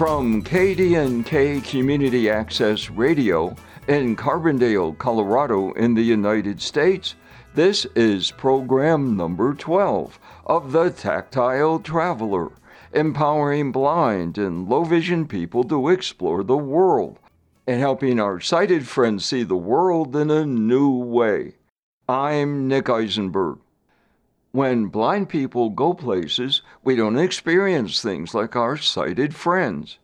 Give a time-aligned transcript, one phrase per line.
[0.00, 3.54] From KDNK Community Access Radio
[3.86, 7.16] in Carbondale, Colorado, in the United States,
[7.54, 12.50] this is program number 12 of The Tactile Traveler,
[12.94, 17.18] empowering blind and low vision people to explore the world
[17.66, 21.56] and helping our sighted friends see the world in a new way.
[22.08, 23.58] I'm Nick Eisenberg.
[24.52, 29.98] When blind people go places, we don't experience things like our sighted friends.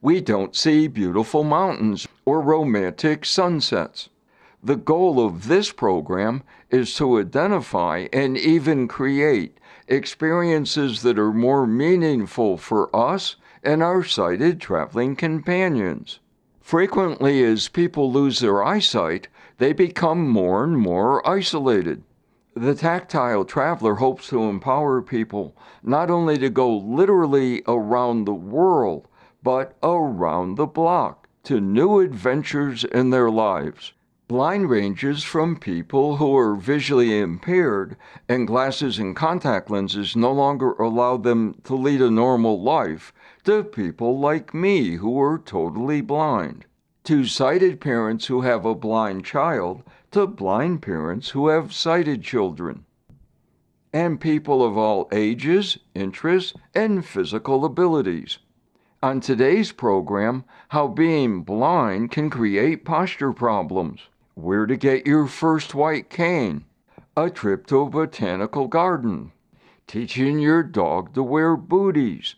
[0.00, 4.08] We don't see beautiful mountains or romantic sunsets.
[4.60, 11.64] The goal of this program is to identify and even create experiences that are more
[11.64, 16.18] meaningful for us and our sighted traveling companions.
[16.60, 22.02] Frequently, as people lose their eyesight, they become more and more isolated.
[22.54, 29.08] The tactile traveler hopes to empower people not only to go literally around the world,
[29.42, 33.94] but around the block to new adventures in their lives.
[34.28, 37.96] Blind ranges from people who are visually impaired
[38.28, 43.14] and glasses and contact lenses no longer allow them to lead a normal life
[43.44, 46.66] to people like me who are totally blind.
[47.04, 49.82] To sighted parents who have a blind child
[50.12, 52.84] to blind parents who have sighted children,
[53.94, 58.38] and people of all ages, interests, and physical abilities.
[59.02, 64.02] On today's program, how being blind can create posture problems,
[64.34, 66.66] where to get your first white cane,
[67.16, 69.32] a trip to a botanical garden,
[69.86, 72.34] teaching your dog to wear booties,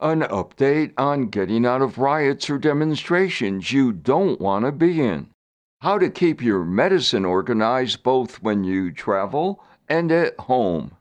[0.00, 5.30] an update on getting out of riots or demonstrations you don't want to be in
[5.84, 10.96] how to keep your medicine organized both when you travel and at home.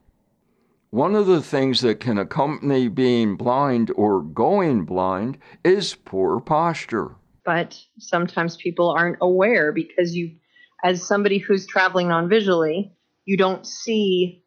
[0.90, 7.16] One of the things that can accompany being blind or going blind is poor posture.
[7.46, 10.36] But sometimes people aren't aware because you,
[10.84, 12.92] as somebody who's traveling non visually,
[13.24, 14.44] you don't see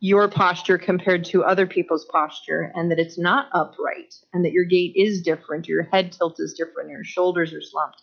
[0.00, 4.64] your posture compared to other people's posture and that it's not upright and that your
[4.64, 8.02] gait is different, your head tilt is different, your shoulders are slumped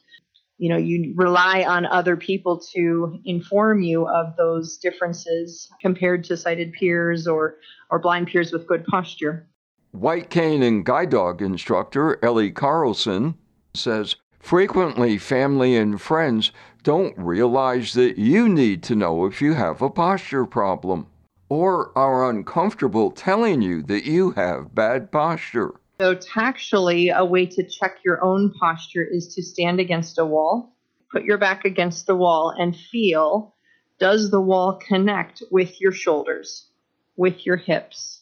[0.58, 6.38] you know you rely on other people to inform you of those differences compared to
[6.38, 7.56] sighted peers or
[7.90, 9.48] or blind peers with good posture.
[9.92, 13.36] White cane and guide dog instructor ellie carlson
[13.74, 16.52] says frequently family and friends
[16.84, 21.08] don't realize that you need to know if you have a posture problem
[21.50, 27.64] or are uncomfortable telling you that you have bad posture so, tactually, a way to
[27.64, 30.76] check your own posture is to stand against a wall,
[31.10, 33.56] put your back against the wall, and feel
[34.02, 36.68] does the wall connect with your shoulders,
[37.16, 38.22] with your hips?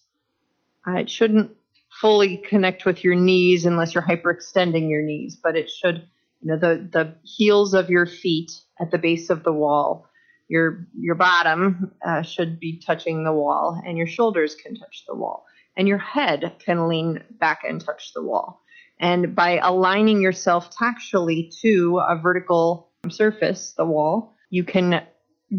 [0.88, 1.58] Uh, it shouldn't
[2.00, 6.08] fully connect with your knees unless you're hyperextending your knees, but it should,
[6.42, 10.08] you know, the, the heels of your feet at the base of the wall,
[10.50, 15.16] your, your bottom uh, should be touching the wall, and your shoulders can touch the
[15.16, 18.62] wall and your head can lean back and touch the wall.
[19.00, 25.02] And by aligning yourself tactually to a vertical surface, the wall, you can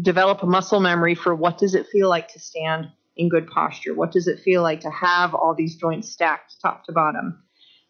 [0.01, 3.93] develop a muscle memory for what does it feel like to stand in good posture?
[3.93, 7.43] What does it feel like to have all these joints stacked top to bottom?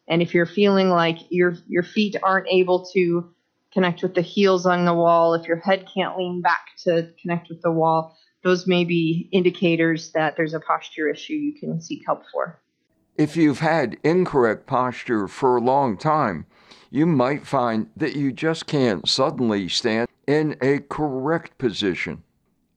[0.07, 3.31] And if you're feeling like your your feet aren't able to
[3.73, 7.50] connect with the heels on the wall, if your head can't lean back to connect
[7.50, 12.04] with the wall, those may be indicators that there's a posture issue you can seek
[12.06, 12.59] help for.
[13.16, 16.46] If you've had incorrect posture for a long time,
[16.90, 22.23] you might find that you just can't suddenly stand in a correct position.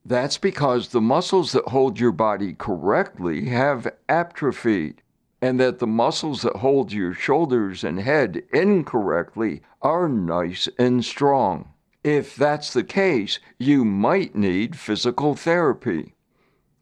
[0.05, 5.01] That's because the muscles that hold your body correctly have atrophied,
[5.41, 11.73] and that the muscles that hold your shoulders and head incorrectly are nice and strong.
[12.07, 16.15] If that's the case, you might need physical therapy.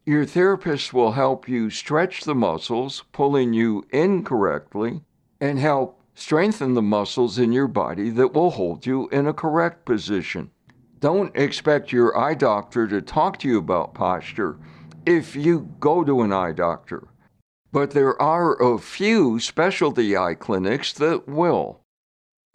[0.04, 5.00] Your therapist will help you stretch the muscles pulling you incorrectly
[5.40, 9.84] and help strengthen the muscles in your body that will hold you in a correct
[9.84, 10.52] position.
[11.00, 14.60] Don't expect your eye doctor to talk to you about posture
[15.04, 17.08] if you go to an eye doctor.
[17.72, 21.80] But there are a few specialty eye clinics that will.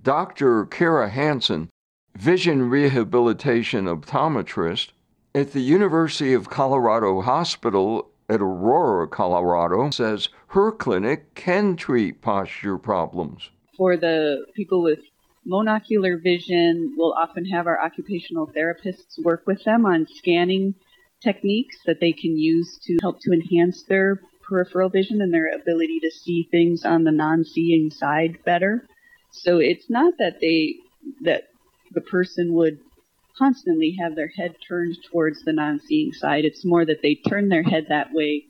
[0.02, 0.66] Dr.
[0.68, 1.68] Kara Hansen
[2.16, 4.90] vision rehabilitation optometrist
[5.34, 12.78] at the University of Colorado Hospital at Aurora, Colorado, says her clinic can treat posture
[12.78, 13.50] problems.
[13.78, 15.00] For the people with
[15.50, 20.76] monocular vision, we'll often have our occupational therapists work with them on scanning
[21.22, 26.00] techniques that they can use to help to enhance their peripheral vision and their ability
[26.02, 28.86] to see things on the non-seeing side better.
[29.32, 30.76] So it's not that they
[31.22, 31.44] that
[31.94, 32.80] the person would
[33.38, 36.46] constantly have their head turned towards the non-seeing side.
[36.46, 38.44] It's more that they turn their head that way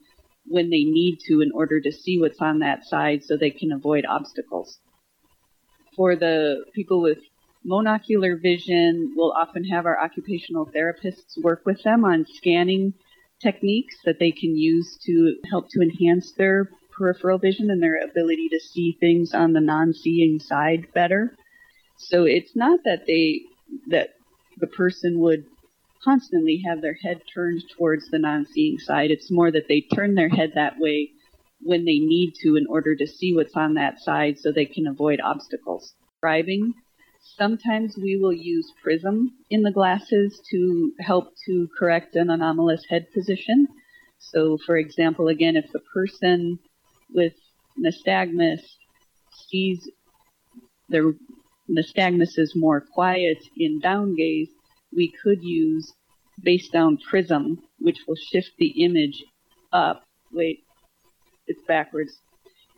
[0.46, 3.72] when they need to in order to see what's on that side so they can
[3.72, 4.78] avoid obstacles.
[5.96, 7.18] For the people with
[7.64, 12.94] monocular vision, we'll often have our occupational therapists work with them on scanning
[13.40, 18.48] techniques that they can use to help to enhance their peripheral vision and their ability
[18.48, 21.34] to see things on the non-seeing side better.
[22.08, 23.42] So it's not that they
[23.88, 24.10] that
[24.58, 25.44] the person would
[26.02, 29.10] constantly have their head turned towards the non-seeing side.
[29.10, 31.10] It's more that they turn their head that way
[31.60, 34.88] when they need to in order to see what's on that side so they can
[34.88, 35.94] avoid obstacles.
[36.20, 36.74] Driving,
[37.36, 43.06] sometimes we will use prism in the glasses to help to correct an anomalous head
[43.14, 43.68] position.
[44.18, 46.58] So for example, again, if the person
[47.14, 47.34] with
[47.78, 48.60] nystagmus
[49.48, 49.88] sees
[50.88, 51.12] their
[51.70, 54.48] nystagmus is more quiet in down gaze,
[54.94, 55.92] we could use
[56.42, 59.24] base down prism, which will shift the image
[59.72, 60.02] up.
[60.32, 60.60] Wait,
[61.46, 62.20] it's backwards.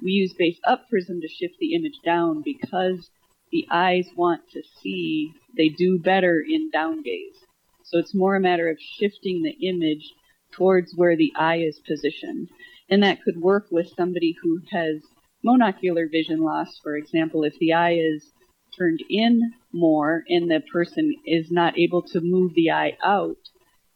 [0.02, 3.10] We use base up prism to shift the image down because
[3.52, 7.36] the eyes want to see, they do better in down gaze.
[7.84, 10.12] So it's more a matter of shifting the image
[10.52, 12.48] towards where the eye is positioned.
[12.88, 15.02] And that could work with somebody who has
[15.44, 18.32] monocular vision loss, for example, if the eye is
[18.78, 23.36] turned in more and the person is not able to move the eye out,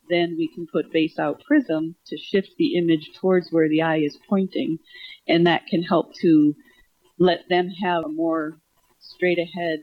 [0.08, 3.98] then we can put base out prism to shift the image towards where the eye
[3.98, 4.78] is pointing.
[5.26, 6.54] And that can help to
[7.18, 8.58] let them have a more
[8.98, 9.80] straight ahead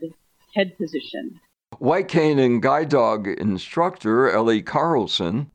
[0.54, 1.40] head position.
[1.78, 5.50] White cane and guide dog instructor Ellie Carlson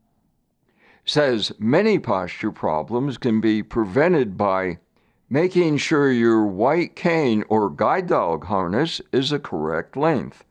[1.06, 4.78] says many posture problems can be prevented by
[5.34, 10.44] making sure your white cane or guide dog harness is the correct length.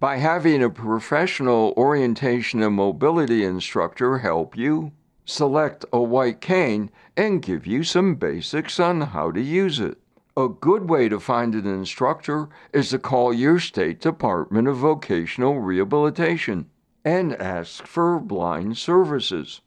[0.00, 4.92] By having a professional orientation and mobility instructor help you
[5.26, 9.98] select a white cane and give you some basics on how to use it.
[10.34, 15.60] A good way to find an instructor is to call your state Department of Vocational
[15.60, 16.70] Rehabilitation
[17.04, 19.60] and ask for blind services.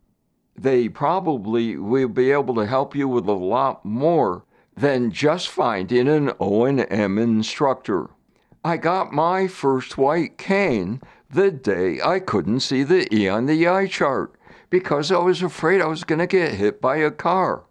[0.57, 4.43] They probably will be able to help you with a lot more
[4.75, 8.09] than just finding an O&M instructor.
[8.63, 13.67] I got my first white cane the day I couldn't see the E on the
[13.67, 14.35] eye chart
[14.69, 17.63] because I was afraid I was going to get hit by a car.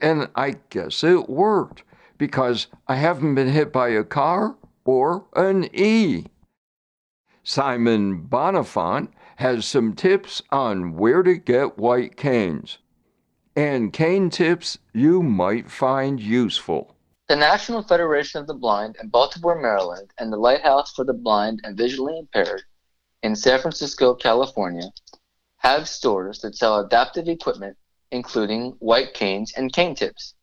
[0.00, 1.82] And I guess it worked
[2.18, 6.26] because I haven't been hit by a car or an E.
[7.42, 12.78] Simon Bonifant has some tips on where to get white canes
[13.56, 16.94] and cane tips you might find useful.
[17.26, 21.60] The National Federation of the Blind in Baltimore, Maryland, and the Lighthouse for the Blind
[21.64, 22.62] and Visually Impaired
[23.22, 24.90] in San Francisco, California,
[25.56, 27.76] have stores that sell adaptive equipment,
[28.10, 30.34] including white canes and cane tips.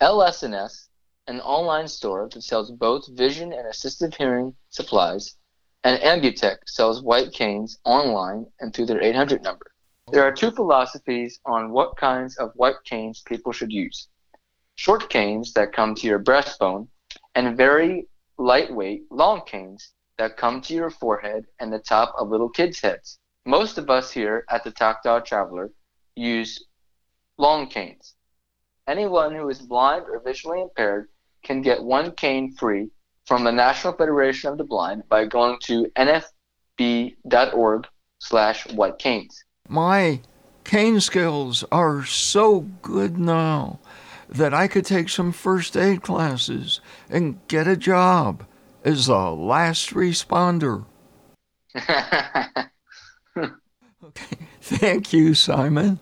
[0.00, 0.88] LS&S,
[1.26, 5.36] an online store that sells both vision and assistive hearing supplies,
[5.82, 9.73] and Ambutech sells white canes online and through their 800 number.
[10.12, 14.08] There are two philosophies on what kinds of white canes people should use.
[14.74, 16.88] Short canes that come to your breastbone,
[17.34, 22.50] and very lightweight, long canes that come to your forehead and the top of little
[22.50, 23.18] kids' heads.
[23.46, 25.72] Most of us here at the Tactile Traveler
[26.16, 26.64] use
[27.38, 28.14] long canes.
[28.86, 31.08] Anyone who is blind or visually impaired
[31.42, 32.90] can get one cane free
[33.24, 35.90] from the National Federation of the Blind by going to
[36.76, 37.86] nfb.org
[38.18, 39.44] slash white canes.
[39.68, 40.20] My
[40.64, 43.80] cane skills are so good now
[44.28, 48.44] that I could take some first aid classes and get a job
[48.84, 50.84] as a last responder.
[51.76, 52.64] okay.
[54.60, 56.00] Thank you, Simon.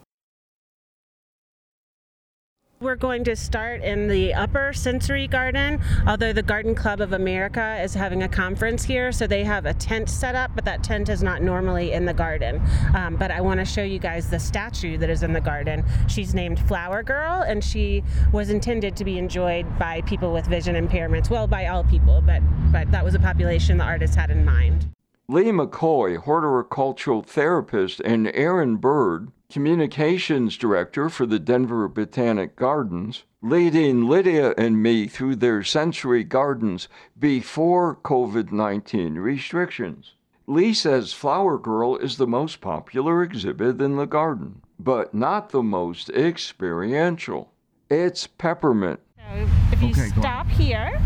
[2.83, 7.81] We're going to start in the upper sensory garden, although the Garden Club of America
[7.81, 11.09] is having a conference here, so they have a tent set up, but that tent
[11.09, 12.61] is not normally in the garden.
[12.97, 15.85] Um, but I want to show you guys the statue that is in the garden.
[16.09, 20.75] She's named Flower Girl, and she was intended to be enjoyed by people with vision
[20.75, 24.45] impairments, well, by all people, but, but that was a population the artist had in
[24.45, 24.89] mind.
[25.29, 34.09] Lee McCoy, horticultural therapist, and Aaron Bird, communications director for the Denver Botanic Gardens, leading
[34.09, 40.15] Lydia and me through their sensory gardens before COVID 19 restrictions.
[40.47, 45.63] Lee says Flower Girl is the most popular exhibit in the garden, but not the
[45.63, 47.53] most experiential.
[47.91, 49.01] It's peppermint.
[49.19, 50.99] So if you Okay, stop here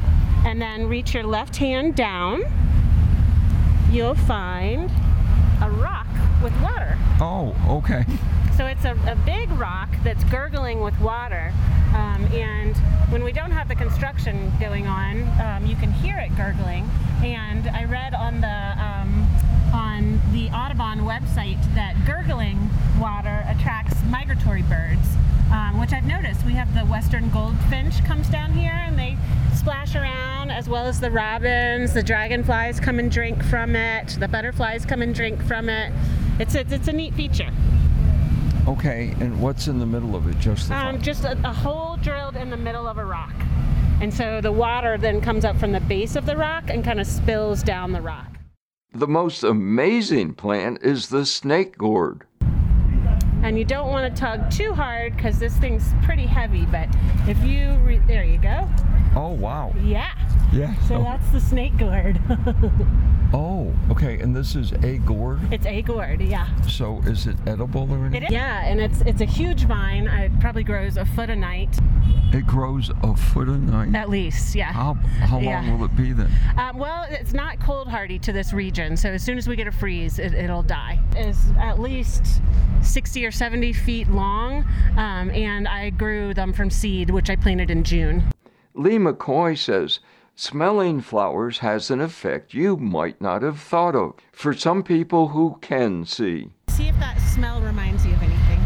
[0.44, 2.44] and then reach your left hand down,
[3.90, 4.88] you'll find
[5.60, 6.05] a rock
[6.42, 6.96] with water.
[7.20, 8.04] Oh, okay.
[8.56, 11.52] So it's a, a big rock that's gurgling with water.
[11.94, 12.76] Um, and
[13.10, 16.88] when we don't have the construction going on, um, you can hear it gurgling.
[17.22, 19.28] And I read on the um,
[19.74, 25.06] on the Audubon website that gurgling water attracts migratory birds,
[25.52, 26.44] um, which I've noticed.
[26.46, 29.16] We have the western goldfinch comes down here and they
[29.54, 31.92] splash around, as well as the robins.
[31.92, 34.16] The dragonflies come and drink from it.
[34.20, 35.92] The butterflies come and drink from it.
[36.38, 37.50] It's a, it's a neat feature.
[38.68, 40.38] Okay, and what's in the middle of it?
[40.38, 43.32] Just the Um, just a, a hole drilled in the middle of a rock.
[44.00, 47.00] And so the water then comes up from the base of the rock and kind
[47.00, 48.26] of spills down the rock.
[48.92, 52.26] The most amazing plant is the snake gourd.
[53.42, 56.66] And you don't want to tug too hard because this thing's pretty heavy.
[56.66, 56.88] But
[57.28, 58.68] if you, re- there you go.
[59.16, 59.72] Oh, wow.
[59.82, 60.12] Yeah.
[60.52, 60.74] Yeah.
[60.86, 62.20] So that's the snake gourd.
[63.32, 65.40] oh, okay, and this is a gourd.
[65.52, 66.48] it's a gourd, yeah.
[66.66, 68.22] So is it edible or anything?
[68.22, 68.30] It is.
[68.32, 70.06] Yeah, and it's it's a huge vine.
[70.06, 71.76] It probably grows a foot a night,
[72.32, 73.94] It grows a foot a night.
[73.94, 74.54] at least.
[74.54, 74.72] Yeah.
[74.72, 75.76] How, how long Yeah.
[75.76, 76.30] will it be then?
[76.56, 79.66] Um, well, it's not cold hardy to this region, so as soon as we get
[79.66, 81.00] a freeze, it, it'll die.
[81.16, 82.40] It's at least
[82.82, 84.64] 60 or 70 feet long,
[84.96, 88.22] um, and I grew them from seed, which I planted in June.
[88.76, 90.00] Lee McCoy says
[90.34, 95.56] smelling flowers has an effect you might not have thought of for some people who
[95.62, 96.50] can see.
[96.68, 98.60] See if that smell reminds you of anything.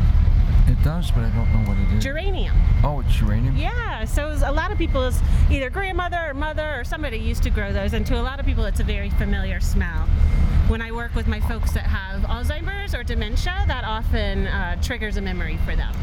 [0.67, 2.03] It does, but I don't know what it is.
[2.03, 2.57] Geranium.
[2.83, 3.57] Oh, it's geranium?
[3.57, 7.73] Yeah, so a lot of people's either grandmother or mother or somebody used to grow
[7.73, 10.09] those, and to a lot of people, it's a very familiar smell.
[10.67, 15.19] When I work with my folks that have Alzheimer's or dementia, that often uh, triggers
[15.19, 15.95] a memory for them.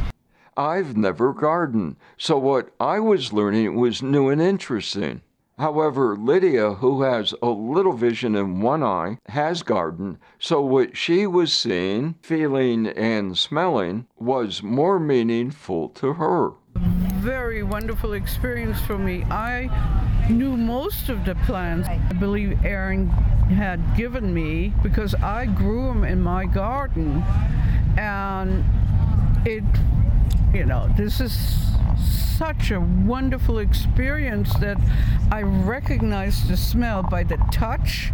[0.57, 5.21] I've never gardened, so what I was learning was new and interesting.
[5.59, 11.27] However, Lydia, who has a little vision in one eye, has gardened, so what she
[11.27, 16.51] was seeing, feeling, and smelling was more meaningful to her.
[17.19, 19.23] very wonderful experience for me.
[19.25, 19.69] I
[20.29, 26.03] knew most of the plants I believe Aaron had given me because I grew them
[26.03, 27.23] in my garden.
[27.97, 28.63] And
[29.45, 29.63] it,
[30.57, 31.37] you know, this is
[32.35, 34.77] such a wonderful experience that
[35.31, 38.11] I recognize the smell by the touch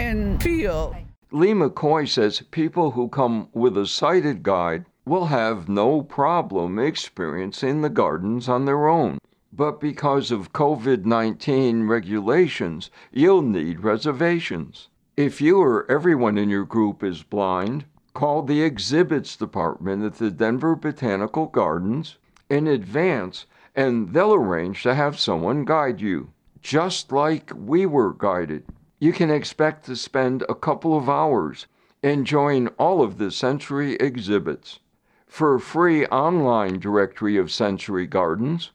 [0.00, 0.96] and feel.
[1.32, 7.82] Lee McCoy says people who come with a sighted guide will have no problem experiencing
[7.82, 9.18] the gardens on their own.
[9.52, 14.88] But because of COVID 19 regulations, you'll need reservations.
[15.14, 20.30] If you or everyone in your group is blind, call the exhibits department at the
[20.30, 22.18] Denver Botanical Gardens
[22.50, 28.64] in advance and they'll arrange to have someone guide you, just like we were guided.
[28.98, 31.66] You can expect to spend a couple of hours
[32.02, 34.80] enjoying all of the sensory exhibits.
[35.26, 38.70] For a free online directory of Sensory Gardens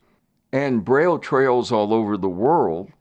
[0.52, 2.92] and Braille trails all over the world,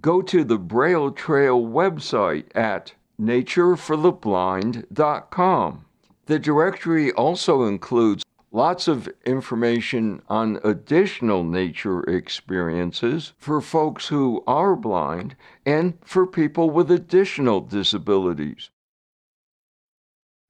[0.00, 5.84] go to the Braille Trail website at naturefortheblind.com.
[6.26, 14.74] The directory also includes lots of information on additional nature experiences for folks who are
[14.76, 18.70] blind and for people with additional disabilities.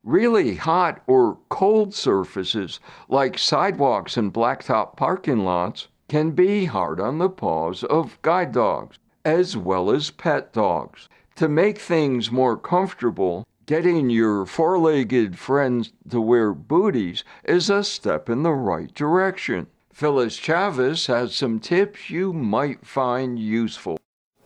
[0.04, 7.18] Really hot or cold surfaces like sidewalks and blacktop parking lots can be hard on
[7.18, 11.08] the paws of guide dogs as well as pet dogs.
[11.38, 17.84] To make things more comfortable, getting your four legged friends to wear booties is a
[17.84, 19.68] step in the right direction.
[19.92, 24.00] Phyllis Chavez has some tips you might find useful.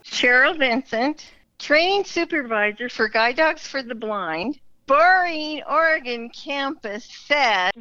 [0.05, 7.73] Cheryl Vincent, training supervisor for Guide Dogs for the Blind, Boring, Oregon campus said,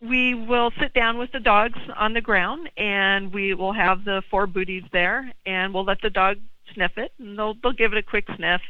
[0.00, 4.22] we will sit down with the dogs on the ground and we will have the
[4.30, 6.36] four booties there and we'll let the dog
[6.74, 8.60] sniff it and they'll they'll give it a quick sniff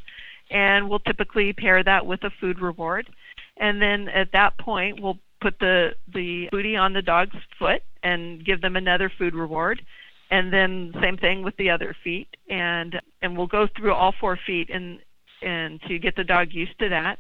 [0.50, 3.09] and we'll typically pair that with a food reward.
[3.57, 8.45] And then at that point we'll put the the booty on the dog's foot and
[8.45, 9.83] give them another food reward.
[10.30, 14.38] And then same thing with the other feet and and we'll go through all four
[14.47, 14.99] feet and
[15.42, 17.19] and to get the dog used to that.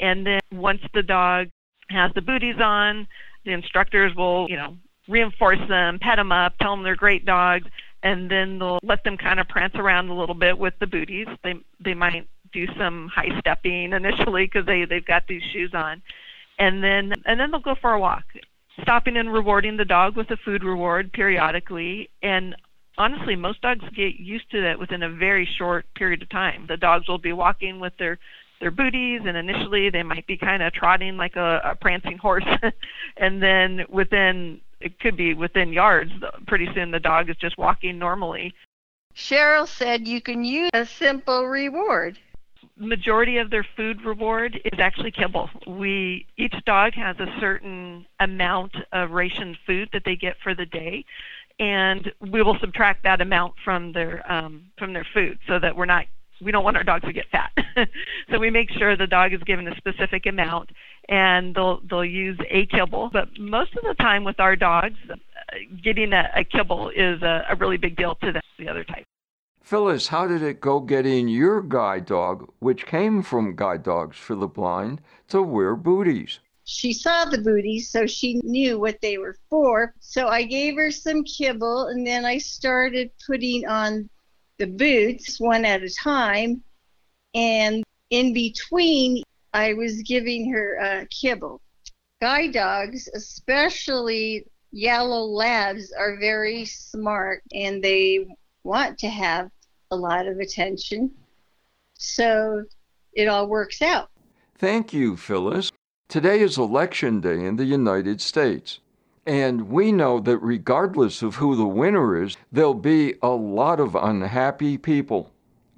[0.00, 1.48] And then once the dog
[1.90, 3.06] has the booties on
[3.44, 4.76] the instructors will you know
[5.08, 7.66] reinforce them pet them up tell them they're great dogs
[8.04, 11.26] and then they'll let them kind of prance around a little bit with the booties
[11.42, 16.00] they they might do some high stepping initially because they they've got these shoes on
[16.60, 18.24] and then and then they'll go for a walk
[18.82, 22.10] stopping and rewarding the dog with a food reward periodically.
[22.22, 22.56] And
[22.98, 26.66] honestly, most dogs get used to that within a very short period of time.
[26.68, 28.18] The dogs will be walking with their
[28.60, 32.46] their booties and initially they might be kind of trotting like a, a prancing horse
[33.16, 36.12] and then within it could be within yards.
[36.46, 38.54] Pretty soon the dog is just walking normally.
[39.14, 42.18] Cheryl said you can use a simple reward.
[42.76, 45.48] Majority of their food reward is actually kibble.
[45.66, 50.66] We each dog has a certain amount of ration food that they get for the
[50.66, 51.04] day
[51.58, 55.84] and we will subtract that amount from their um, from their food so that we're
[55.84, 56.06] not
[56.42, 57.52] we don't want our dogs to get fat.
[58.30, 60.70] so we make sure the dog is given a specific amount
[61.08, 63.10] and they'll they'll use a kibble.
[63.12, 65.14] But most of the time with our dogs, uh,
[65.82, 69.04] getting a, a kibble is a, a really big deal to them, the other type.
[69.62, 74.34] Phyllis, how did it go getting your guide dog, which came from Guide Dogs for
[74.34, 76.40] the Blind, to wear booties?
[76.64, 79.94] She saw the booties, so she knew what they were for.
[80.00, 84.08] So I gave her some kibble, and then I started putting on
[84.58, 86.62] the boots one at a time.
[87.34, 89.22] And in between,
[89.54, 91.62] I was giving her uh, kibble.
[92.20, 98.26] Guide dogs, especially yellow labs, are very smart and they
[98.64, 99.50] want to have
[99.92, 101.12] a lot of attention.
[101.94, 102.64] So
[103.12, 104.10] it all works out.
[104.58, 105.70] Thank you, Phyllis.
[106.08, 108.80] Today is Election Day in the United States.
[109.24, 113.94] And we know that regardless of who the winner is, there'll be a lot of
[113.94, 115.30] unhappy people.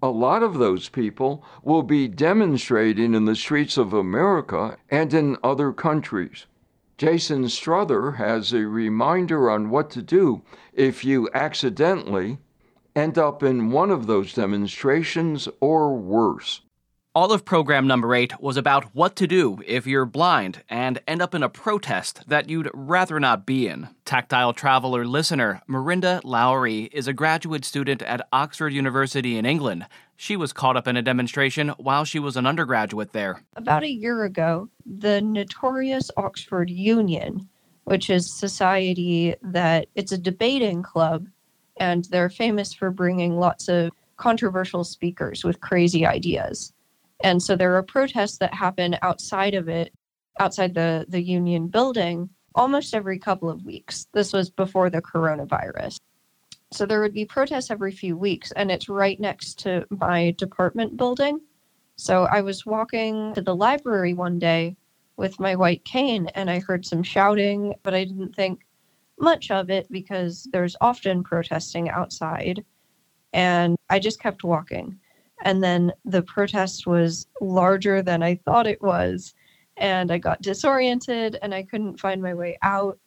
[0.03, 5.39] A lot of those people will be demonstrating in the streets of America and in
[5.43, 6.47] other countries.
[6.99, 10.43] Jason Strother has a reminder on what to do
[10.73, 12.39] if you accidentally
[12.95, 16.63] end up in one of those demonstrations or worse.
[17.17, 21.23] All of program number eight was about what to do if you're blind and end
[21.23, 23.89] up in a protest that you'd rather not be in.
[24.05, 29.87] Tactile Traveler listener Marinda Lowry is a graduate student at Oxford University in England.
[30.15, 33.43] She was caught up in a demonstration while she was an undergraduate there.
[33.57, 37.49] About a year ago, the notorious Oxford Union,
[37.85, 41.25] which is society that it's a debating club
[41.79, 46.75] and they're famous for bringing lots of controversial speakers with crazy ideas
[47.21, 49.93] and so there are protests that happen outside of it,
[50.39, 54.07] outside the, the union building, almost every couple of weeks.
[54.13, 55.99] This was before the coronavirus.
[56.73, 60.97] So there would be protests every few weeks, and it's right next to my department
[60.97, 61.41] building.
[61.97, 64.77] So I was walking to the library one day
[65.17, 68.67] with my white cane, and I heard some shouting, but I didn't think
[69.19, 72.65] much of it because there's often protesting outside.
[73.33, 74.99] And I just kept walking
[75.45, 79.35] and then the protest was larger than I thought it was.
[79.77, 82.99] And I got disoriented and I couldn't find my way out.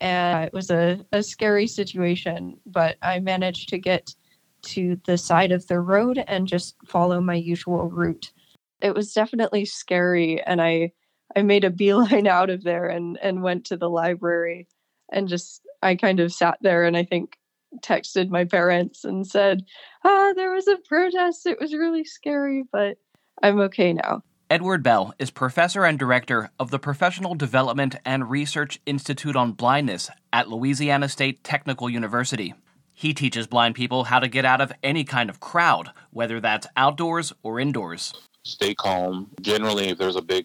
[0.00, 4.14] And it was a, a scary situation, but I managed to get
[4.62, 8.32] to the side of the road and just follow my usual route.
[8.80, 10.92] It was definitely scary and I
[11.34, 14.68] I made a beeline out of there and, and went to the library
[15.10, 17.38] and just I kind of sat there and I think
[17.80, 19.64] texted my parents and said,
[20.04, 21.46] ah, there was a protest.
[21.46, 22.98] It was really scary, but
[23.42, 24.22] I'm okay now.
[24.50, 30.10] Edward Bell is professor and director of the Professional Development and Research Institute on Blindness
[30.30, 32.52] at Louisiana State Technical University.
[32.92, 36.66] He teaches blind people how to get out of any kind of crowd, whether that's
[36.76, 38.12] outdoors or indoors.
[38.44, 39.30] Stay calm.
[39.40, 40.44] Generally, if there's a big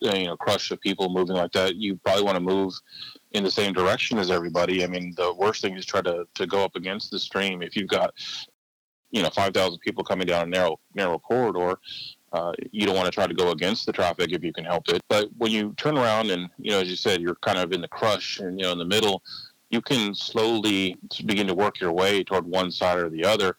[0.00, 2.74] you know crush of people moving like that, you probably want to move
[3.32, 4.84] in the same direction as everybody.
[4.84, 7.62] I mean, the worst thing is try to to go up against the stream.
[7.62, 8.14] If you've got
[9.10, 11.78] you know 5,000 people coming down a narrow narrow corridor,
[12.32, 14.88] uh, you don't want to try to go against the traffic if you can help
[14.88, 15.02] it.
[15.08, 17.80] But when you turn around and you know, as you said, you're kind of in
[17.80, 19.22] the crush and you know in the middle,
[19.70, 23.56] you can slowly begin to work your way toward one side or the other.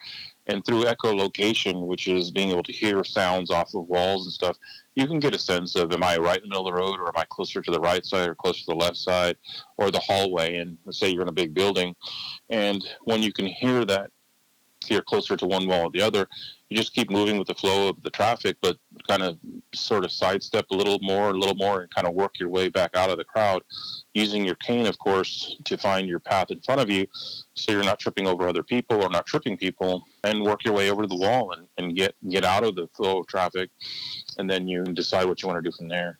[0.50, 4.58] And through echolocation, which is being able to hear sounds off of walls and stuff,
[4.96, 7.00] you can get a sense of am I right in the middle of the road
[7.00, 9.38] or am I closer to the right side or closer to the left side
[9.78, 10.58] or the hallway?
[10.58, 11.96] And let's say you're in a big building.
[12.50, 14.10] And when you can hear that
[14.88, 16.28] you're closer to one wall or the other.
[16.69, 18.77] You just keep moving with the flow of the traffic, but
[19.08, 19.38] kind of
[19.73, 22.69] sort of sidestep a little more, a little more, and kind of work your way
[22.69, 23.63] back out of the crowd,
[24.13, 27.08] using your cane, of course, to find your path in front of you,
[27.55, 30.91] so you're not tripping over other people or not tripping people, and work your way
[30.91, 33.71] over to the wall and, and get get out of the flow of traffic,
[34.38, 36.19] and then you decide what you want to do from there.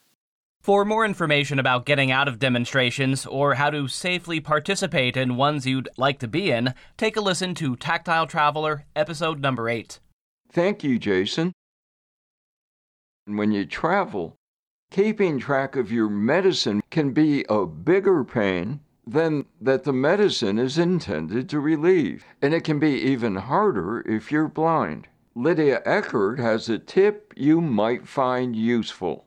[0.62, 5.66] For more information about getting out of demonstrations or how to safely participate in ones
[5.66, 10.00] you'd like to be in, take a listen to Tactile Traveler, episode number 8.
[10.52, 11.54] Thank you, Jason.
[13.26, 14.40] When you travel,
[14.92, 20.80] Keeping track of your medicine can be a bigger pain than that the medicine is
[20.80, 25.08] intended to relieve, and it can be even harder if you're blind.
[25.36, 29.26] Lydia Eckert has a tip you might find useful.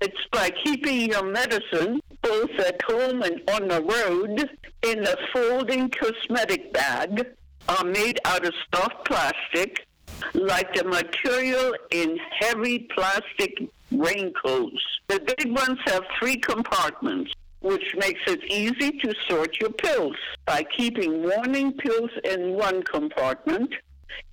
[0.00, 4.48] It's by keeping your medicine both at home and on the road
[4.82, 7.26] in a folding cosmetic bag
[7.68, 9.86] are made out of soft plastic
[10.34, 14.82] like the material in heavy plastic raincoats.
[15.08, 17.32] The big ones have three compartments
[17.64, 23.72] which makes it easy to sort your pills by keeping morning pills in one compartment,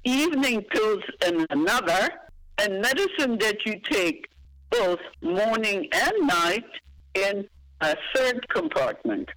[0.03, 2.09] evening pills in another,
[2.57, 4.27] and medicine that you take
[4.69, 6.65] both morning and night
[7.13, 7.47] in
[7.79, 9.29] a third compartment.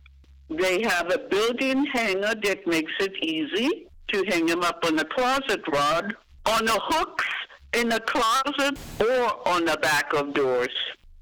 [0.51, 5.05] They have a built-in hanger that makes it easy to hang them up on a
[5.05, 6.15] closet rod,
[6.47, 7.25] on the hooks
[7.73, 10.69] in the closet, or on the back of doors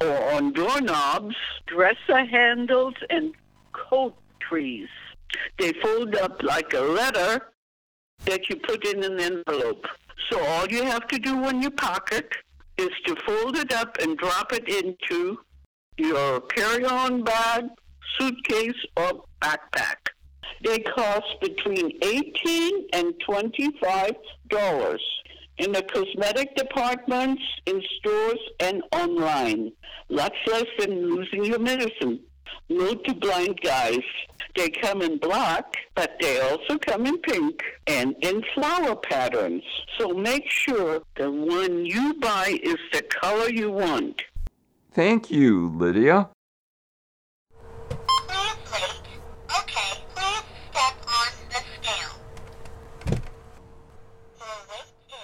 [0.03, 3.35] or on doorknobs, dresser handles, and
[3.73, 4.89] coat trees.
[5.59, 7.53] They fold up like a letter
[8.25, 9.87] that you put in an envelope.
[10.31, 12.29] So all you have to do when you pocket
[12.79, 15.39] is to fold it up and drop it into
[15.97, 17.65] your carry-on bag,
[18.19, 19.97] suitcase, or backpack.
[20.65, 24.13] They cost between 18 and 25
[24.53, 25.03] dollars
[25.59, 29.73] in the cosmetic departments, in stores, and online.
[30.09, 32.21] Lots less than losing your medicine.
[32.69, 34.01] Note to blind guys.
[34.57, 39.63] They come in black, but they also come in pink and in flower patterns.
[39.99, 44.23] So make sure the one you buy is the color you want.
[44.93, 46.29] Thank you, Lydia.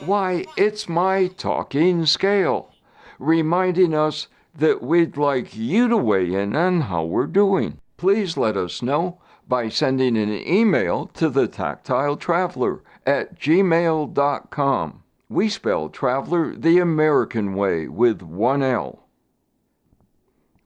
[0.01, 2.71] Why, it's my talking scale,
[3.19, 7.81] reminding us that we'd like you to weigh in on how we're doing.
[7.97, 15.03] Please let us know by sending an email to the tactile traveler at gmail.com.
[15.29, 19.09] We spell traveler the American way with one L.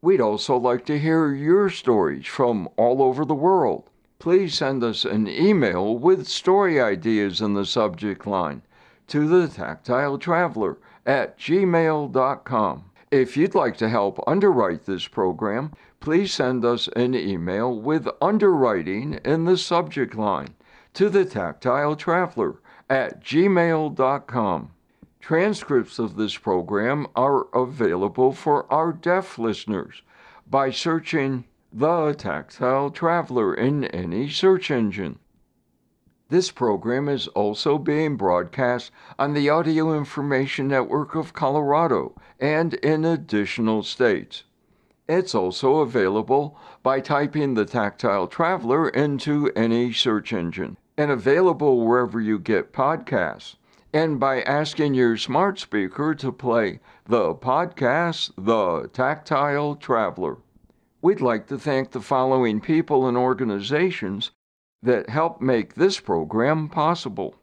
[0.03, 3.89] We'd also like to hear your stories from all over the world.
[4.19, 8.61] Please send us an email with story ideas in the subject line
[9.13, 12.85] to the tactile traveler at gmail.com.
[13.11, 19.21] If you'd like to help underwrite this program, please send us an email with underwriting
[19.23, 20.55] in the subject line
[20.95, 22.55] to the tactile traveler
[22.89, 24.71] at gmail.com.
[25.21, 30.01] Transcripts of this program are available for our deaf listeners
[30.49, 35.19] by searching The Tactile Traveler in any search engine.
[36.33, 43.05] This program is also being broadcast on the Audio Information Network of Colorado and in
[43.05, 44.45] additional states.
[45.07, 52.19] It's also available by typing the Tactile Traveler into any search engine and available wherever
[52.19, 53.57] you get podcasts
[53.93, 60.39] and by asking your smart speaker to play the podcast The Tactile Traveler.
[61.03, 64.31] We'd like to thank the following people and organizations
[64.83, 67.37] that help make this program possible.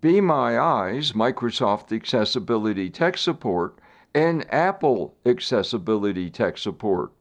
[0.00, 3.78] Be My Eyes Microsoft Accessibility Tech Support
[4.14, 7.12] and Apple Accessibility Tech Support.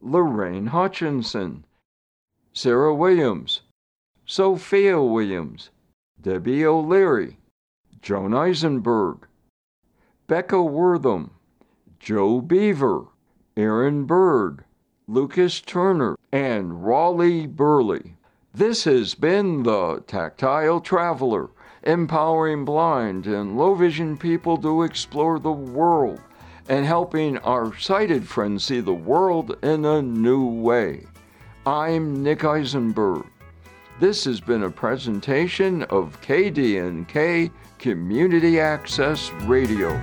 [0.00, 1.64] Lorraine Hutchinson,
[2.52, 3.62] Sarah Williams,
[4.24, 5.70] Sophia Williams,
[6.20, 7.38] Debbie O'Leary,
[8.02, 9.26] Joan Eisenberg,
[10.26, 11.30] Becca Wortham,
[11.98, 13.06] Joe Beaver,
[13.56, 14.64] Aaron Bird,
[15.08, 18.16] Lucas Turner, and Raleigh Burley.
[18.52, 21.50] This has been the Tactile Traveler,
[21.84, 26.20] empowering blind and low vision people to explore the world
[26.68, 31.06] and helping our sighted friends see the world in a new way.
[31.64, 33.26] I'm Nick Eisenberg.
[34.00, 40.02] This has been a presentation of KDNK Community Access Radio.